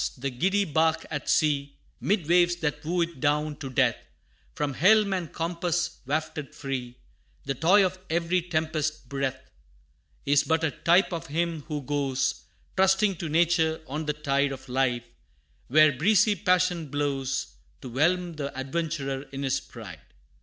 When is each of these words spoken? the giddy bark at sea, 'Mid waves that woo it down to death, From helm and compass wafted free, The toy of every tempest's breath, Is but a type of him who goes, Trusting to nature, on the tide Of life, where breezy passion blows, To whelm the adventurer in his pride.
the 0.17 0.31
giddy 0.31 0.65
bark 0.65 1.05
at 1.11 1.29
sea, 1.29 1.77
'Mid 1.99 2.25
waves 2.27 2.55
that 2.55 2.83
woo 2.83 3.01
it 3.01 3.19
down 3.19 3.55
to 3.57 3.69
death, 3.69 4.03
From 4.55 4.73
helm 4.73 5.13
and 5.13 5.31
compass 5.31 5.99
wafted 6.07 6.55
free, 6.55 6.97
The 7.45 7.53
toy 7.53 7.85
of 7.85 7.99
every 8.09 8.41
tempest's 8.41 8.97
breath, 8.99 9.51
Is 10.25 10.43
but 10.43 10.63
a 10.63 10.71
type 10.71 11.13
of 11.13 11.27
him 11.27 11.61
who 11.67 11.83
goes, 11.83 12.45
Trusting 12.77 13.17
to 13.17 13.29
nature, 13.29 13.79
on 13.85 14.07
the 14.07 14.13
tide 14.13 14.51
Of 14.51 14.67
life, 14.67 15.05
where 15.67 15.91
breezy 15.91 16.33
passion 16.35 16.87
blows, 16.87 17.53
To 17.81 17.89
whelm 17.89 18.37
the 18.37 18.51
adventurer 18.57 19.27
in 19.31 19.43
his 19.43 19.59
pride. 19.59 20.01